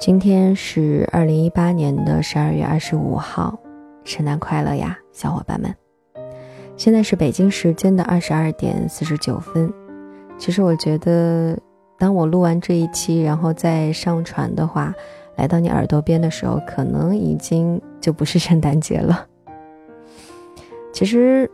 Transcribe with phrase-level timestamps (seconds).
[0.00, 3.58] 今天是二零一八年的十二月二十五号，
[4.02, 5.74] 圣诞快乐呀，小伙伴们！
[6.74, 9.70] 现在是北京时间的二十二点四十九分。
[10.38, 11.58] 其实我觉得，
[11.98, 14.94] 当我录完这一期，然后再上传的话，
[15.36, 19.26] 来到你耳朵边的时候，可能已经就不是圣诞节了。
[20.94, 21.50] 其实，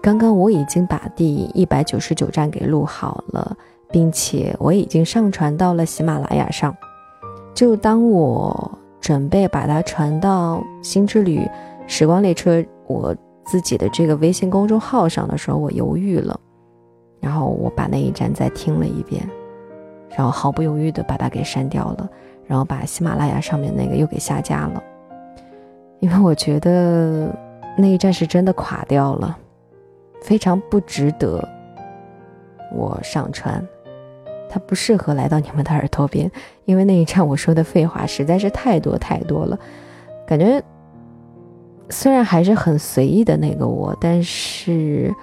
[0.00, 3.54] 刚刚我已经把第一百九十九站给录好了，
[3.90, 6.74] 并且我已经上传到了喜马拉雅上。
[7.56, 11.40] 就当我准备把它传到新之旅
[11.86, 16.38] 时光列车我自己的这个微信公众号上的时候，我犹豫了，
[17.18, 19.26] 然后我把那一站再听了一遍，
[20.10, 22.06] 然后毫不犹豫的把它给删掉了，
[22.46, 24.82] 然后把喜马拉雅上面那个又给下架了，
[26.00, 27.34] 因为我觉得
[27.78, 29.38] 那一站是真的垮掉了，
[30.20, 31.42] 非常不值得
[32.70, 33.66] 我上传。
[34.48, 36.30] 它不适合来到你们的耳朵边，
[36.64, 39.58] 因为那一站我说的废话实在是太多太多了，
[40.26, 40.62] 感觉
[41.90, 45.14] 虽然还是很随意的那个我，但是，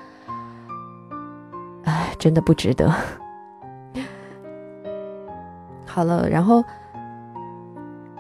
[1.84, 2.94] 哎，真的不值得。
[5.86, 6.64] 好了，然后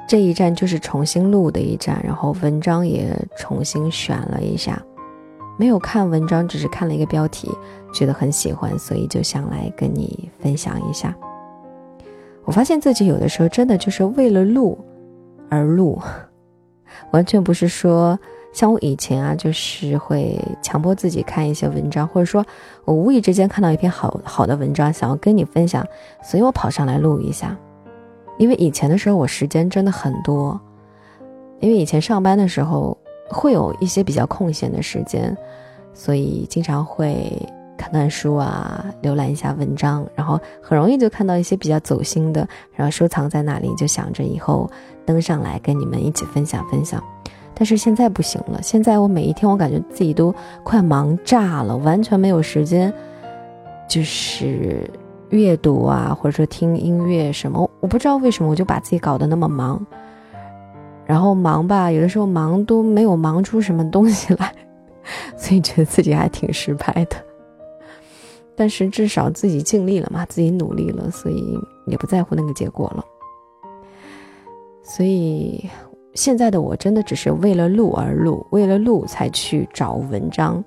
[0.08, 4.81] 这一站就是重新录的一站，然后文章也重新选了一下。
[5.58, 7.50] 没有看文章，只是看了一个标题，
[7.94, 11.16] 觉得很喜欢，所以就想来跟你分享一下。
[12.44, 14.78] 我发现自己有的时候真的就是为了录
[15.50, 16.02] 而录，
[17.14, 18.20] 完全不是说
[18.52, 22.44] 像我以前啊，就是会强迫自己看一些文章，或者说
[22.84, 25.86] 我无意之间看到一篇好好的文章，想要跟你分享，
[26.24, 27.56] 所以我跑上来录一下。
[28.40, 30.59] 因为以前的时候我时间真的很多，
[31.59, 32.98] 因为以前上班的时候。
[33.34, 35.36] 会有一些比较空闲的时间，
[35.94, 37.31] 所以经常会
[37.75, 44.70] 看看书啊，浏览一下文章，然后很容易就看到一些比较走心的，然后收藏在那里，就想着以后
[45.06, 47.03] 登上来跟你们一起分享分享。
[47.56, 52.91] 但是现在不行了，现在我每一天我感觉自己都快忙炸了，完全没有时间，
[53.88, 54.90] 就是
[55.30, 59.86] 阅读啊，或者说听音乐什么，我不知道为什么我就把自己搞得那么忙。
[61.06, 64.56] 然后忙吧，有的时候忙都没有忙出什么东西来，
[65.36, 67.18] 所以觉得自己还挺失败的。
[68.56, 73.03] 但是至少自己尽力了嘛，自己努力了，所以也不在乎那个结果了。
[74.81, 75.69] 所以
[76.13, 80.63] 现在的我真的只是为了录而录，为了录才去找文章。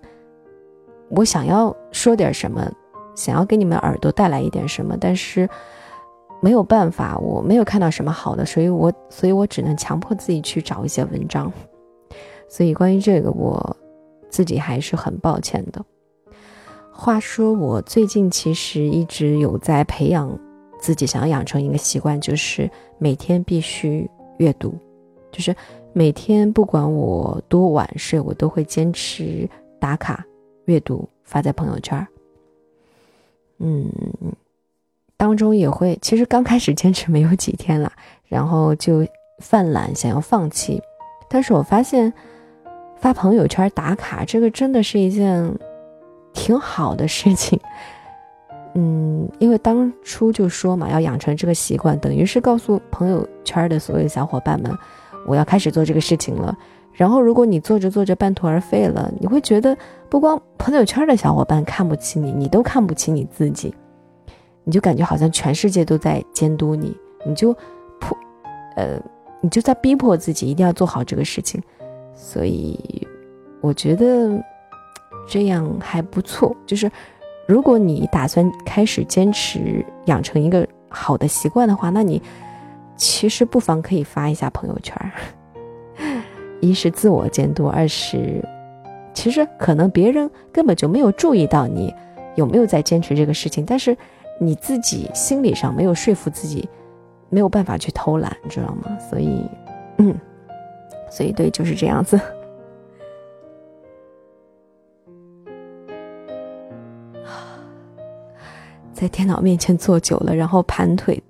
[1.09, 2.71] 我想要说点什么，
[3.15, 5.49] 想要给你们耳朵带来一点什么，但是。
[6.41, 11.51] 没有办法，我没有看到什么好的，所以我，所以我只能强迫自己去找一些文章。
[12.49, 13.77] 所以关于这个，我
[14.29, 15.85] 自己还是很抱歉的。
[16.93, 20.39] 话说，我最近其实一直有在培养
[20.79, 24.09] 自己，想要养成一个习惯，就是每天必须
[24.39, 24.75] 阅读，
[25.33, 25.55] 就是
[25.93, 29.49] 每天不管我多晚睡，我都会坚持
[29.81, 30.25] 打卡
[30.67, 32.07] 阅读，发在朋友圈。
[33.59, 33.91] 嗯。
[35.17, 37.91] 当中也会，其实刚开始坚持没有几天了，
[38.29, 39.07] 然后就
[39.39, 40.81] 犯懒，想要放弃。
[41.29, 42.13] 但是我发现
[42.97, 45.53] 发朋友圈打卡这个真的是一件
[46.33, 47.59] 挺好的事情。
[48.75, 54.71] 嗯，因为当初就说嘛，要养成这个习惯，等于是告诉朋友圈的所有小伙伴们，
[55.27, 56.55] 我要开始做这个事情了。
[56.93, 59.77] 然后如果你做着做着半途而废了，你会觉得
[60.11, 63.75] 不光朋友圈的小伙伴看不起你，你都看不起你自己。
[64.69, 66.93] 你就感觉好像全世界都在监督你，
[67.25, 67.53] 你就
[68.01, 68.19] 迫，
[68.75, 69.01] 呃，
[69.41, 71.63] 你就在逼迫自己一定要做好这个事情，
[72.13, 73.07] 所以
[73.61, 74.45] 我觉得
[75.29, 76.55] 这样还不错。
[76.67, 76.91] 就是
[77.47, 82.21] 如果你打算开始坚持养成一个好的习惯的话，那你
[82.97, 84.97] 其实不妨可以发一下朋友圈。
[86.61, 88.45] 一是自我监督，二是
[89.15, 91.95] 其实可能别人根本就没有注意到你
[92.35, 93.97] 有没有在坚持这个事情，但是。
[94.39, 96.69] 你自己心理上没有说服自己，
[97.31, 98.97] 没有办法去偷懒，知道吗？
[99.11, 99.49] 所以，
[99.99, 100.15] 嗯，
[101.11, 102.21] 所以对，就是这样子。
[108.93, 111.23] 在电脑面前坐久了，然后盘腿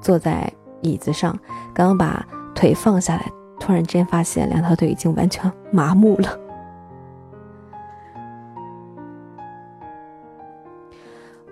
[0.00, 1.38] 坐在椅子上，
[1.74, 3.26] 刚刚把腿放下来，
[3.58, 6.38] 突然间发现两条腿已经完全麻木了。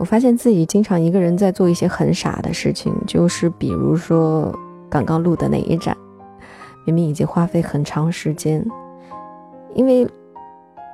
[0.02, 4.52] 我发现自己经常一个人在做一些很傻的事情，就是比如说
[4.90, 5.96] 刚刚录的那一站，
[6.84, 8.66] 明明已经花费很长时间，
[9.76, 10.04] 因为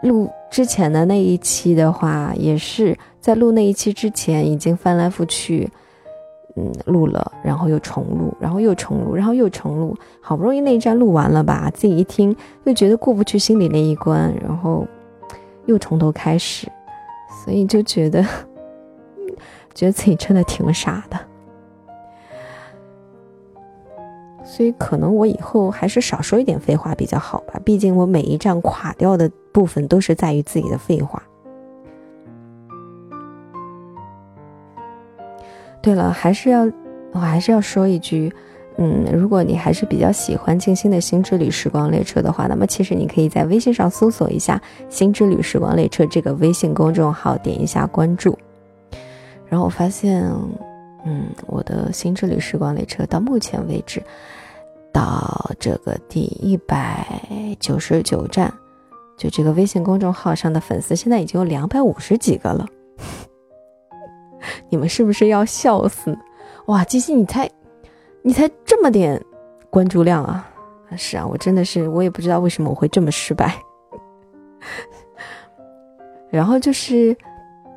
[0.03, 5.67] 录之前的那一期的话，也是在录那一期之前已经翻来覆去，
[6.57, 14.87] 嗯，录了，然后又重录，然后又重录，然后又重录，好不容易那一站录完了吧，自己一听又觉得过不去心里那一关，然后
[15.65, 16.69] 又从头开始，
[17.43, 18.23] 所以就觉得
[19.79, 21.17] 觉得自己真的挺傻的。
[24.45, 31.23] 所以可能我以后还是少说一点废话比较好吧，毕竟我每一站垮掉的部分都是在于自己的废话。
[35.81, 36.69] 对了，还是要，
[37.13, 38.33] 我还是要说一句，
[38.79, 44.61] 嗯，如果你还是比较喜欢静心的新之旅时光列车的话，那么其实你可以在微信上搜索一下
[44.91, 48.37] “新之旅时光列车”这个微信公众号，点一下关注。
[49.49, 50.23] 然后我发现，
[51.05, 54.03] 嗯，我的新之旅时光列车到目前为止，
[54.93, 57.07] 到这个第一百
[57.59, 58.53] 九十九站，
[59.17, 62.67] 就这个微信公众号上的粉丝现在已经有两百五十几个了。
[64.69, 66.17] 你们是不是要笑死？
[66.67, 67.51] 哇，基西，你才，
[68.23, 69.25] 你才这么点
[69.71, 70.49] 关注量啊！
[70.97, 73.55] 是啊，我真的是，我也不知道为什么我会这么失败。
[76.31, 77.17] 然后就是，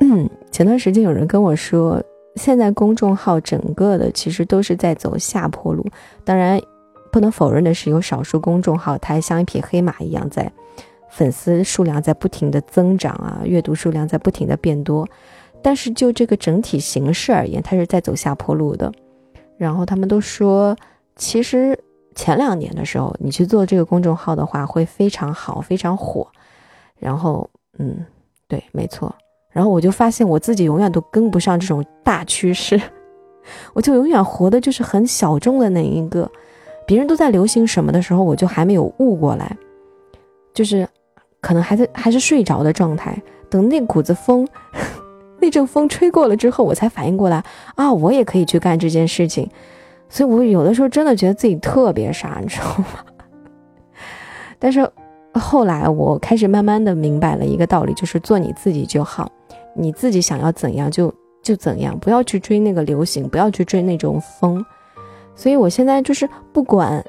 [0.01, 2.03] 嗯，前段时间有人跟我说，
[2.36, 5.86] 现在公众号整个的其实都是在走下坡路。
[6.24, 6.62] 当然，
[7.12, 10.51] 不能否认的是，有少数公众号它还像一匹黑马一样，在
[11.09, 15.07] 粉丝数量在不停的增长啊，阅读数量在不停的变多。
[15.63, 18.92] 但是就这个整体形势而言，它是在走下坡路的。
[19.57, 20.75] 然后他们都说，
[21.15, 21.77] 其实
[22.15, 26.27] 前两年的时候，你去做这个公众号的话，会非常好，非常火。
[26.97, 28.06] 然后，嗯，
[28.47, 29.13] 对，没错。
[29.51, 32.81] 然后我就发现我自己永远都跟不上这种大趋势，
[33.74, 36.30] 我就永远活的就是很小众的那一个。
[36.88, 39.56] 别人都在流行什么的时候，我就还没有悟过来，
[40.53, 40.88] 就是
[41.39, 43.15] 可能还在还是睡着的状态，
[43.50, 44.48] 等那股子风。
[45.39, 47.44] 那阵风吹过了之后，我才反应过来
[47.75, 49.50] 啊，我也可以去干这件事情。
[50.07, 52.86] 所以，我有的时候真的觉得自己特别傻，你知道吗？
[54.59, 54.88] 但是
[55.33, 59.31] 后来我开始慢慢的明白了一个道理，就是做你自己就好，
[59.73, 64.65] 你自己想要怎样就就怎样，不要去追那个流行，不要去追那种风。
[65.35, 67.03] 所以我现在就是不管。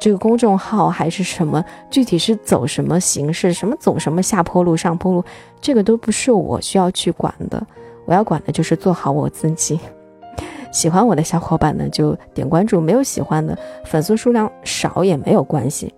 [0.00, 5.24] 这个公众号还是什么，具体是走什么形式，什么走什么下坡路、上坡路，
[5.60, 7.60] 这个都不是我需要去管的。
[8.06, 9.76] 我要管的就是做好我自己。
[10.70, 15.92] 喜欢我的小伙伴呢，就点关注；没有喜欢的，粉丝数量少也没有关系。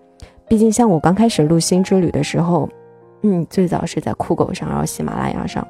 [0.49, 2.67] 毕竟像我刚开始录《新之旅》的时候，
[3.21, 5.63] 嗯，最早是在酷狗上，然后喜马拉雅上，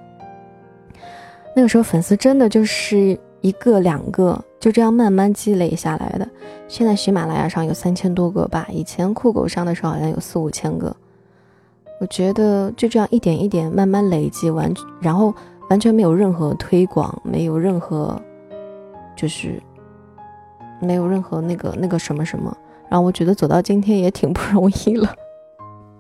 [1.61, 4.43] 那个时候粉丝真的就是一个两个。
[4.59, 6.27] 就这样慢慢积累下来的。
[6.69, 10.95] 现在喜马拉雅上有三千多个吧，以前酷狗上的时候好像有四五千个。
[12.01, 14.73] 我觉得就这样一点一点慢慢累积完，
[15.03, 15.35] 然后
[15.69, 18.19] 完全没有任何推广，没有任何，
[19.15, 19.63] 就是
[20.81, 22.57] 没有任何那个那个什么什么。
[22.89, 25.15] 然后我觉得走到今天也挺不容易了。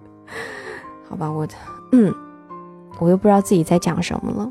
[1.06, 1.46] 好吧，我
[1.92, 2.14] 嗯，
[2.98, 4.50] 我又不知道自己在讲什么了。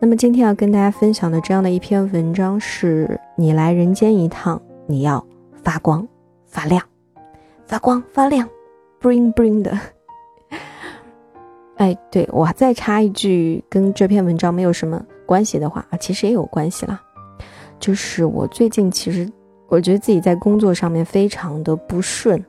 [0.00, 5.24] 那么今天要跟大家分享的这样的一篇文章是：你来人间一趟，你要
[5.64, 6.06] 发光
[6.46, 6.80] 发亮，
[7.66, 8.48] 发光发亮
[9.00, 9.76] ，bling bling 的。
[11.78, 17.00] 哎，对我再插一句，跟这篇文章没有什么关系的话啊，其实也有关系啦。
[17.80, 19.28] 就是我最近其实
[19.66, 22.40] 我觉得自己在工作上面非常的不顺，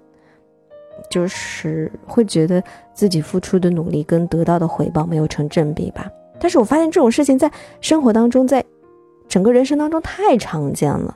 [1.10, 6.08] 就是会觉得自己付出的努力跟得到的回报没有成正比吧。
[6.40, 8.64] 但是我发现这种事情在生活当中，在
[9.28, 11.16] 整个人生当中太常见了。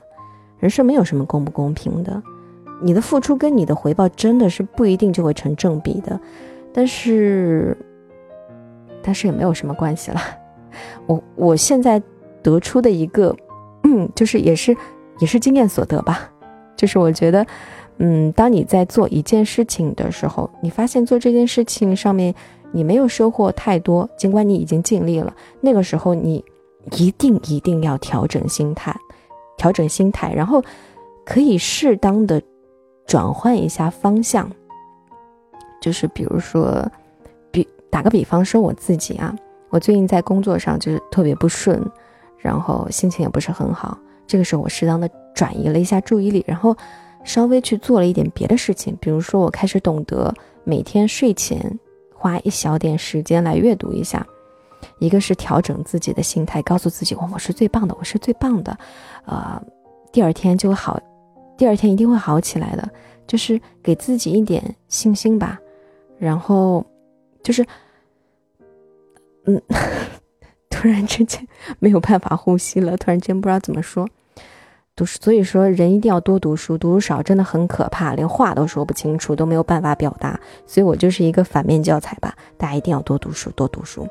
[0.58, 2.22] 人生没有什么公不公平的，
[2.82, 6.18] 你的付出跟你的回报真的是不一定就会成正比的。
[6.72, 7.76] 但是，
[9.02, 10.20] 但是也没有什么关系了。
[11.06, 12.02] 我我现在
[12.42, 13.34] 得出的一个，
[13.82, 14.76] 嗯，就是也是
[15.18, 16.30] 也是经验所得吧。
[16.76, 17.46] 就是我觉得，
[17.98, 22.34] 嗯，当你在做一件事情的时候，你发现做这件事情上面。
[22.74, 25.32] 你没有收获太多，尽管你已经尽力了。
[25.60, 26.44] 那个时候，你
[26.98, 28.94] 一定一定要调整心态，
[29.56, 30.60] 调整心态，然后
[31.24, 32.42] 可以适当的
[33.06, 34.50] 转换一下方向。
[35.80, 36.84] 就是比如说，
[37.52, 39.32] 比打个比方说，我自己啊，
[39.70, 41.80] 我最近在工作上就是特别不顺，
[42.38, 43.96] 然后心情也不是很好。
[44.26, 46.76] 这个时候，我适当的转移了一下注意力，然后
[47.22, 48.96] 稍微去做了一点别的事情。
[49.00, 51.78] 比如说，我开始懂得每天睡前。
[52.24, 54.26] 花一小点时间来阅读一下，
[54.98, 58.74] 一个是调整自己的心态，告诉自己我我是最棒的，我是最棒的，
[59.26, 59.62] 呃，
[60.10, 60.98] 第二天就会好，
[61.58, 62.90] 第二天一定会好起来的，
[63.26, 65.60] 就是给自己一点信心吧。
[66.16, 66.82] 然后
[67.42, 67.62] 就是，
[69.44, 69.60] 嗯，
[70.70, 71.46] 突然之间
[71.78, 74.08] 没有办法呼吸了，突然间不知道怎么说。
[74.96, 80.38] 读书，所以说人一定要多读书，读书少真的很可怕，连话都说不清楚，都没有办法表达。
[80.66, 84.06] 所以我就是一个反面教材吧，大家一定要多读书，多读书。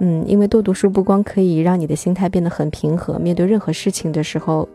[0.00, 4.68] 嗯，因为多读书不光可以让你的心态变得很平和，面对任何事情的时候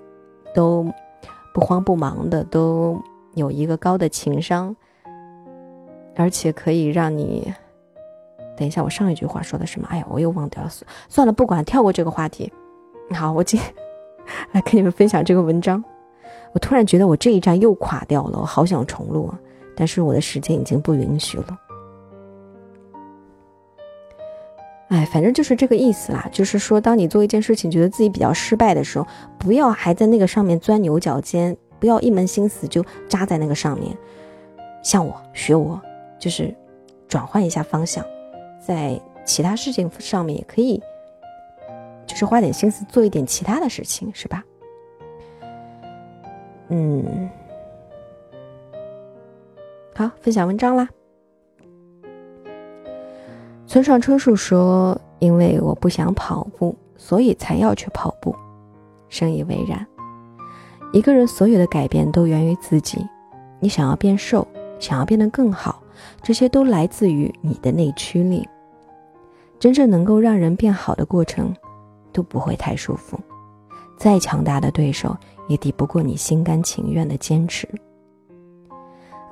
[0.55, 0.85] 都
[1.53, 2.99] 不慌不忙的，都
[3.35, 4.75] 有一个高的情商，
[6.15, 7.53] 而且可以让你。
[8.57, 9.87] 等一下，我上一句话说的什么？
[9.91, 10.69] 哎呀，我又忘掉了。
[11.07, 12.51] 算了，不管，跳过这个话题。
[13.11, 13.59] 好，我今。
[14.53, 15.83] 来跟你们分享这个文章，
[16.53, 19.39] 我突然觉得我这一站又垮掉了，我好想重录啊，
[19.75, 21.59] 但是我的时间已经不允许了。
[24.89, 29.07] 哎，反正就是这个意思啦，就是说，当你做一件事情觉得自己比较失败的时候，
[29.39, 33.97] 不要还在那个上面钻牛角尖，不要一门心思就扎在那个上面。
[34.83, 35.81] 像我学我，
[36.19, 36.53] 就是
[37.07, 38.05] 转换一下方向，
[38.63, 40.79] 在其他事情上面也可以。
[42.13, 44.43] 是花点心思做一点其他的事情，是吧？
[46.69, 47.29] 嗯，
[49.93, 50.87] 好，分享文章啦。
[53.67, 58.35] 村上春树说：“因为我不想跑步，所以才要去跑步。”
[59.09, 59.85] 深以为然。
[60.91, 63.07] 一个人所有的改变都源于自己。
[63.59, 64.47] 你想要变瘦，
[64.79, 65.81] 想要变得更好，
[66.21, 68.47] 这些都来自于你的内驱力。
[69.59, 71.55] 真正能够让人变好的过程。
[72.13, 73.19] 都不会太舒服，
[73.97, 75.17] 再强大的对手
[75.47, 77.67] 也抵不过你心甘情愿的坚持。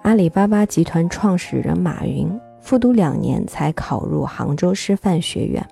[0.02, 2.28] 阿里巴巴集团创始人马云
[2.60, 5.66] 复读两年才考入杭州师范学院，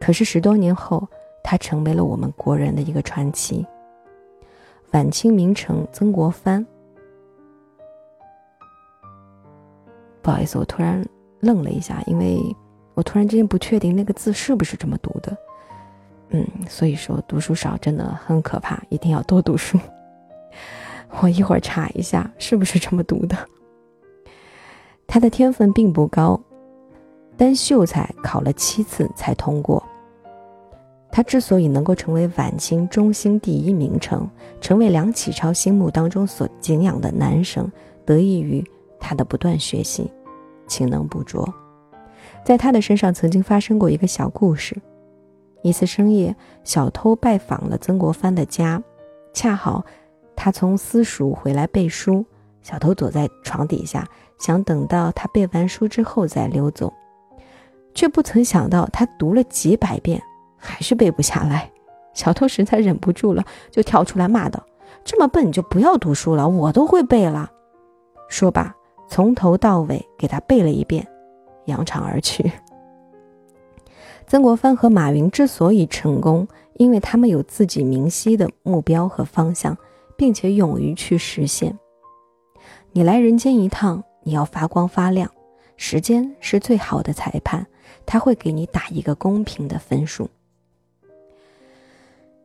[0.00, 1.06] 可是十多年后，
[1.42, 3.64] 他成为了我们国人的一个传奇。
[4.92, 6.64] 晚清名臣曾国藩，
[10.22, 11.04] 不好意思，我突然
[11.40, 12.40] 愣了一下，因为
[12.94, 15.36] 我突然之间不确定那个字是不是这么读的。
[16.36, 19.78] 嗯，所以说读书少真的很可怕，一定要多读书。
[21.22, 23.38] 我一会儿查一下是不是这么读的。
[25.06, 26.40] 他的天分并不高，
[27.36, 29.80] 但秀才考了七次才通过。
[31.12, 34.28] 他之所以能够成为晚清中兴第一名臣，
[34.60, 37.70] 成为梁启超心目当中所敬仰的男神，
[38.04, 40.10] 得益于他的不断学习，
[40.66, 41.48] 勤能补拙。
[42.44, 44.76] 在他的身上曾经发生过一个小故事。
[45.64, 48.82] 一次深夜，小偷拜访了曾国藩的家，
[49.32, 49.82] 恰好
[50.36, 52.22] 他从私塾回来背书。
[52.60, 54.06] 小偷躲在床底下，
[54.38, 56.92] 想等到他背完书之后再溜走，
[57.94, 60.22] 却不曾想到他读了几百遍
[60.58, 61.70] 还是背不下来。
[62.12, 64.62] 小偷实在忍不住了，就跳出来骂道
[65.02, 67.50] ：“这么笨，你就不要读书了，我都会背了。”
[68.28, 68.74] 说罢，
[69.08, 71.06] 从头到尾给他背了一遍，
[71.64, 72.52] 扬长而去。
[74.26, 79.76] 曾国藩和马云之所以成功，因为他们有自己明晰的目标和方向，
[80.16, 81.78] 并且勇于去实现。
[82.92, 85.30] 你来人间一趟，你要发光发亮。
[85.76, 87.66] 时间是最好的裁判，
[88.06, 90.30] 他会给你打一个公平的分数。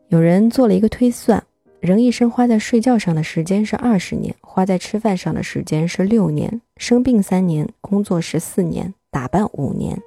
[0.08, 1.44] 有人做了一个推算：
[1.80, 10.00] 人一生花在睡觉上的时间是二十年，花在吃饭上的时间是六年，生病三年，工作十四年，打扮五年。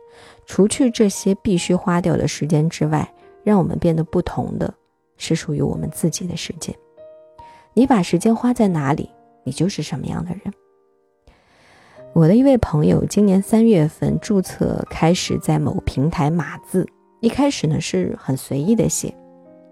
[0.47, 3.11] 除去这些必须花掉的时间之外，
[3.42, 4.73] 让我们变得不同的
[5.16, 6.75] 是属于我们自己的时间。
[7.75, 9.09] 你把时间花在哪里，
[9.44, 10.52] 你就是什么样的人。
[12.12, 16.87] 我的一位朋友今年三月份注册开始在某平台码字，
[17.21, 19.14] 一开始呢是很随意的写，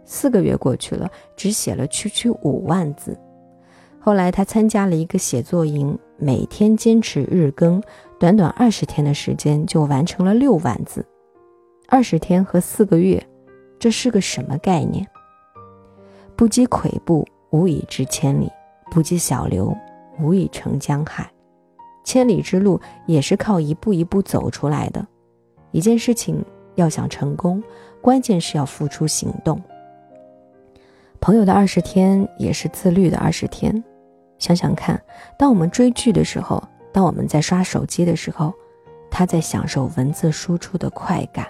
[0.07, 3.15] 四个月过去了，只写了区区五万字。
[3.99, 7.83] 后来他参加了一个写作营，每天坚持日更。
[8.19, 11.03] 短短二十天的时间就完成了六万字，
[11.89, 13.27] 二十天和四个月，
[13.79, 15.07] 这是个什么概念？
[16.37, 18.47] 不积跬步，无以至千里；
[18.91, 19.75] 不积小流，
[20.21, 21.33] 无以成江海。
[22.05, 25.07] 千里之路也是靠一步一步走出来的。
[25.71, 27.63] 一件事情要想成功，
[28.03, 29.59] 关键是要付出行动。
[31.21, 33.83] 朋友的二十天也是自律的二十天。
[34.41, 35.01] 想想看，
[35.39, 36.61] 当我们追剧的时候。
[36.93, 38.53] 当我们在刷手机的时候，
[39.13, 41.47] 他在享受文字输出的快感。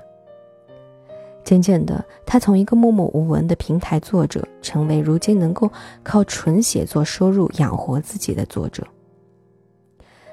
[1.43, 8.87] 渐渐的，他从一个默默无闻的平台作者，成为如今能够靠纯写作收入养活自己的作者。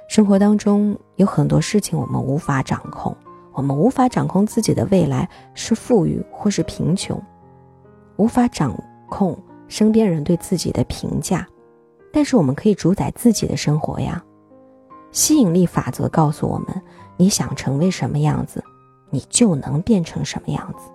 [0.09, 3.15] 生活当中有很多事情我们无法掌控，
[3.53, 7.17] 我们无法掌控自己的未来是富裕或是贫穷，
[8.17, 11.47] 无法掌控身边人对自己的评价，
[12.11, 14.23] 但是我们可以主宰自己的生活呀。
[15.11, 16.67] 吸引力法则告诉我们：
[17.15, 18.63] 你想成为什么样子，
[19.09, 20.89] 你就能变成什么样子。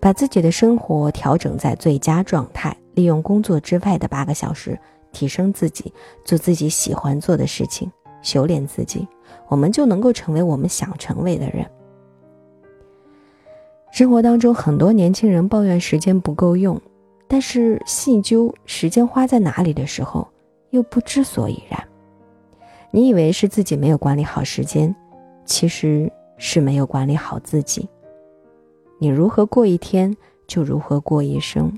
[0.00, 4.78] 把自己的生活调整在最佳状态，利用工作之外的八个小时
[5.12, 5.92] 提升自己，
[6.24, 9.06] 做自己喜欢做的事情，修炼自己，
[9.48, 11.64] 我们就能够成为我们想成为的人。
[13.92, 16.80] 生活当中，很多年轻人抱怨时间不够用，
[17.32, 20.28] 但是细究时间花在哪里的时候，
[20.68, 21.82] 又不知所以然。
[22.90, 24.94] 你以为是自己没有管理好时间，
[25.46, 27.88] 其实是没有管理好自己。
[28.98, 30.14] 你如何过一天，
[30.46, 31.72] 就如何过一生。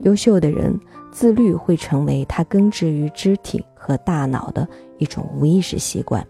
[0.00, 0.76] 优秀的人，
[1.12, 4.68] 自律会成为他根植于肢体和大脑的
[4.98, 6.26] 一种无意识习惯，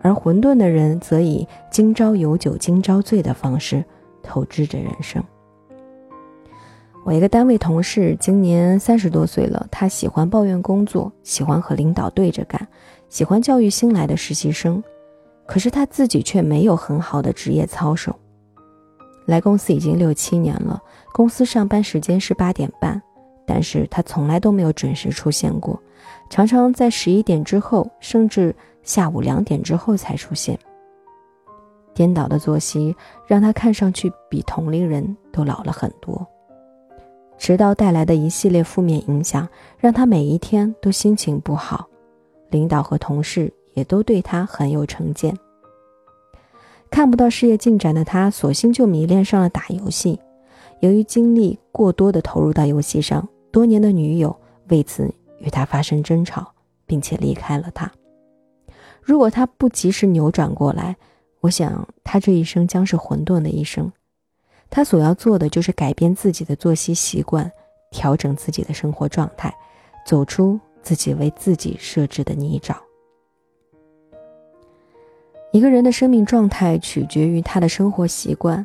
[0.00, 3.84] 而混沌的人则以今朝有酒今朝醉的方式
[4.22, 5.20] 透支着人生。
[7.02, 12.68] 我一个单位同事今年三十多岁了，他喜欢抱怨工作，喜欢和领导对着干，
[13.08, 14.82] 喜欢教育新来的实习生，
[15.46, 18.14] 可是他自己却没有很好的职业操守。
[19.24, 20.80] 来公司已经六七年了，
[21.12, 23.00] 公司上班时间是八点半，
[23.46, 25.80] 但是他从来都没有准时出现过，
[26.28, 30.58] 常常在十一点之后，甚至下午两点之后才出现。
[31.94, 32.94] 颠倒的作息
[33.26, 36.26] 让他看上去比同龄人都老了很多，
[37.40, 41.88] 迟到带来的一系列负面影响让他每一天都心情不好，
[42.50, 45.34] 领导和同事也都对他很有成见。
[46.90, 50.20] 看不到事业进展的他，索性就迷恋上了打游戏。
[50.80, 56.52] 由于精力过多的投入到游戏上，多年的女友为此与他发生争吵，
[56.84, 57.90] 并且离开了他。
[59.00, 60.94] 如果他不及时扭转过来，
[61.40, 63.90] 我想他这一生将是混沌的一生。
[64.70, 67.50] 他所要做的就是改变自己的作息习惯，
[67.90, 69.52] 调整自己的生活状态，
[70.06, 72.76] 走出自己为自己设置的泥沼。
[75.52, 78.64] 一个人的生命状态取决于他的生活习惯，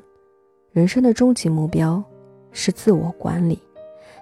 [0.72, 2.04] 人生的终极目标
[2.52, 3.60] 是自我管理。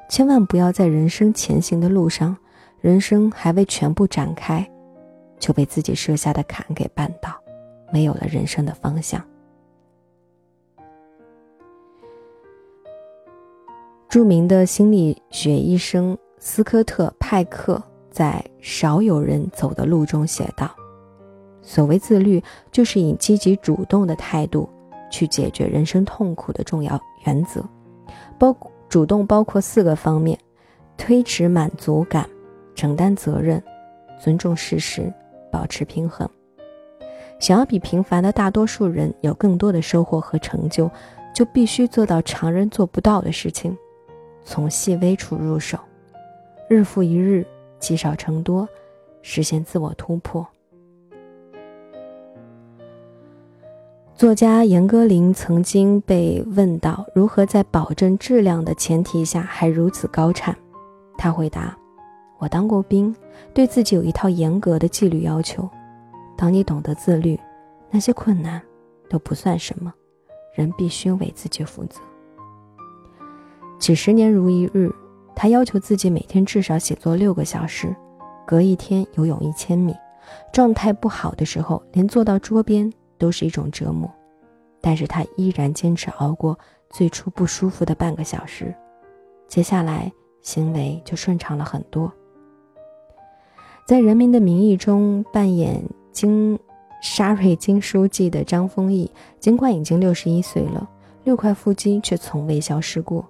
[0.09, 2.37] 千万不要在人生前行的路上，
[2.79, 4.65] 人生还未全部展开，
[5.39, 7.33] 就被自己设下的坎给绊倒，
[7.91, 9.21] 没有了人生的方向。
[14.13, 20.69] 著名的心理学医生斯科特·派克在《少有人走的路》中写道。
[21.63, 22.39] 所谓自律，
[22.71, 24.69] 就是以积极主动的态度
[25.09, 27.67] 去解决人生痛苦的重要原则。
[28.37, 28.55] 包
[28.87, 30.37] 主动包括四个方面：
[30.95, 32.29] 推迟满足感、
[32.75, 33.59] 承担责任、
[34.21, 35.11] 尊重事实、
[35.51, 36.29] 保持平衡。
[37.39, 40.87] 想要比平凡的大多数人有更多的收获和成就，
[41.33, 43.75] 就必须做到常人做不到的事情，
[44.43, 45.77] 从细微处入手，
[46.69, 47.45] 日复一日，
[47.79, 48.67] 积少成多，
[49.21, 50.45] 实现自我突破。
[54.15, 60.55] 作家严歌苓曾经被问到如何在保证质量的前提下还如此高产，
[61.17, 61.75] 他回答
[62.37, 63.13] ：“我当过兵，
[63.53, 65.67] 对自己有一套严格的纪律要求。
[66.37, 67.39] 当你懂得自律，
[67.89, 68.61] 那些困难
[69.09, 69.93] 都不算什么。
[70.53, 71.99] 人必须为自己负责。
[73.83, 74.89] 几十年如一日，
[75.35, 77.93] 他要求自己每天至少写作六个小时，
[78.47, 79.93] 隔一天游泳一千米。
[80.53, 84.09] 状态不好的时候，连坐到桌边。”都是一种折磨，
[84.81, 86.57] 但是他依然坚持熬过
[86.89, 88.73] 最初不舒服的半个小时，
[89.49, 90.09] 接下来
[90.41, 92.09] 行为就顺畅了很多。
[93.85, 96.57] 在《人民的名义》中扮演金
[97.01, 100.89] 沙瑞金书记的张丰毅，尽管已经六十一岁了，
[101.25, 103.25] 六块腹肌却从未消失过。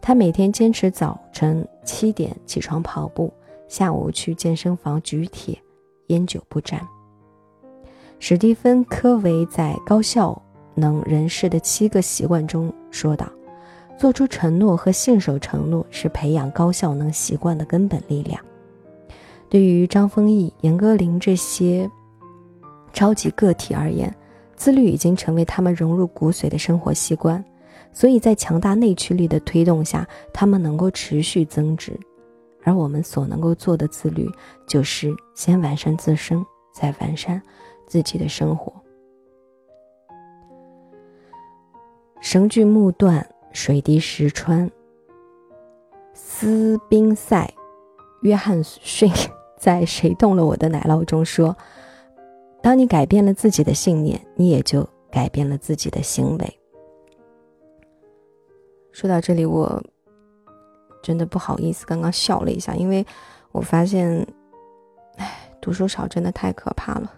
[0.00, 3.32] 他每天坚持早晨七点起床跑步，
[3.68, 5.58] 下午去健身房举铁，
[6.06, 6.80] 烟酒不沾。
[8.18, 10.40] 史蒂芬·科维在《高效
[10.74, 13.28] 能人士的七个习惯》中说道
[13.98, 18.40] ：“做出承诺和信守承诺是培养高效能习惯的根本力量。”
[19.48, 21.88] 对于张丰毅、严歌苓这些
[22.92, 24.12] 超级个体而言，
[24.56, 27.42] 自律已经成为他们融入骨髓的生活习惯，
[27.98, 31.98] 所以在强大内驱力的推动下，他们能够持续增值。
[32.62, 34.30] 而我们所能够做的自律，
[34.68, 37.42] 就是先完善自身，再完善。
[37.88, 38.72] 自己的生活。
[42.20, 44.70] 绳锯木断，水滴石穿。
[46.14, 47.52] 斯宾塞·
[48.20, 49.10] 约翰逊
[49.56, 51.56] 在《谁动了我的奶酪》中说
[52.62, 56.58] ：“当你改变了自己的信念，你也就改变了自己的行为。”
[58.98, 59.80] 说到这里，我
[61.00, 63.06] 真的不好意思，刚刚笑了一下，因为
[63.52, 64.26] 我发现，
[65.18, 67.12] 哎，读书少真的太可怕了。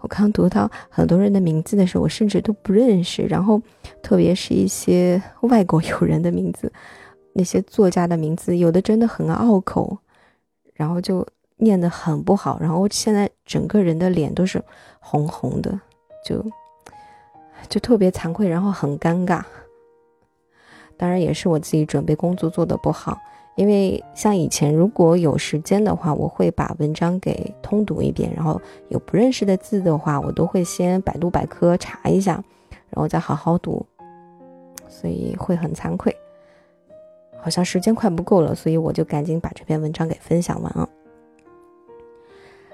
[0.00, 3.22] 我刚读到很多人的名字的时候，我甚至都不认识。
[3.22, 3.62] 然后，
[4.02, 6.72] 特别是一些外国友人的名字，
[7.32, 9.96] 那些作家的名字，有的真的很拗口，
[10.74, 11.24] 然后就
[11.58, 12.58] 念得很不好。
[12.58, 14.60] 然后现在整个人的脸都是
[14.98, 15.80] 红红的，
[16.24, 16.44] 就
[17.68, 19.44] 就特别惭愧，然后很尴尬。
[20.96, 23.18] 当然，也是我自己准备工作做得不好。
[23.54, 32.34] 因为像以前，如果有时间的话，我会把文章给通读一遍，然后有不认识的字的话，我都会先百度百科查一下，
[32.90, 33.86] 然后再好好读，
[34.88, 36.14] 所以会很惭愧。
[37.38, 40.86] 好像时间快不够了，所以我就赶紧把这篇文章给分享完了。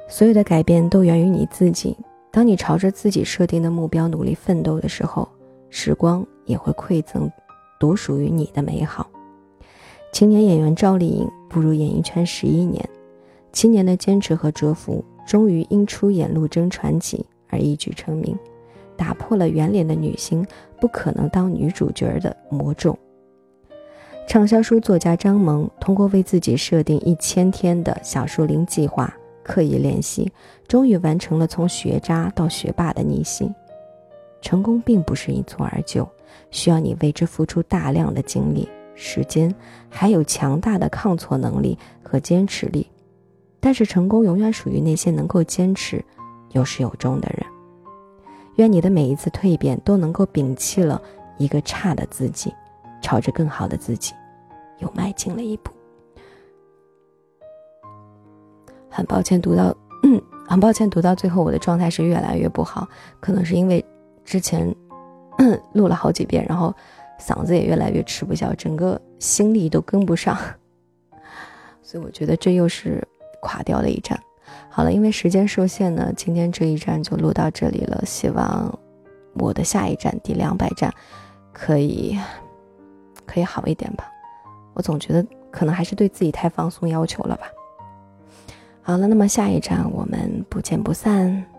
[0.09, 1.97] 所有的改变都源于你自己，
[2.33, 5.29] 当你朝着自己设定的目标努力奋斗的时候，
[5.71, 7.31] 时光也会馈赠
[7.83, 9.11] 独属于你的美好。
[10.13, 12.89] 青年演员赵丽颖步入演艺圈十一年，
[13.51, 17.17] 七年的坚持和蛰伏，终于因出演《陆贞传奇》
[17.49, 18.39] 而一举成名，
[18.97, 20.47] 打破了圆脸的女星
[20.81, 22.97] 不可能当女主角的魔咒。
[24.29, 30.31] 畅销书作家张萌通过为自己设定一千天的小树林计划，刻意练习，
[30.69, 33.51] 终于完成了从学渣到学霸的逆袭。
[34.41, 36.09] 成功并不是一蹴而就，
[36.51, 38.69] 需要你为之付出大量的精力。
[38.95, 39.53] 时间
[39.89, 42.87] 还有强大的抗挫能力和坚持力，
[43.59, 46.05] 但是成功永远属于那些能够坚持、
[46.51, 47.45] 有始有终的人。
[48.57, 51.01] 愿你的每一次蜕变都能够摒弃了
[51.39, 52.53] 一个差的自己，
[53.01, 54.13] 朝着更好的自己
[54.79, 55.73] 又迈进了一步。
[58.91, 59.75] 很抱歉读到，
[60.47, 62.87] 很抱歉读到最后，我的状态是越来越不好，
[63.21, 63.83] 可能是因为
[64.23, 64.73] 之前
[65.75, 66.75] 录了好几遍，然后。
[67.19, 70.37] 嗓子也越来越吃不消，整个心力都跟不上，
[71.81, 73.07] 所以我觉得这又是
[73.41, 74.21] 垮掉的一站。
[74.69, 78.03] 好了，因为时间受限呢，今天这一站就录到这里了。
[78.05, 78.77] 希望
[79.35, 80.93] 我的下一站第两百站
[81.53, 82.19] 可以
[83.25, 84.11] 可以好一点吧。
[84.75, 87.47] 我总觉得可能还是对自己太放松要求了吧。
[88.83, 91.52] 好了，那么下一站我们不见不散。